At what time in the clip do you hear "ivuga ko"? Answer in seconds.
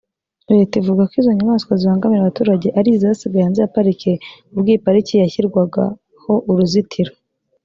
0.81-1.13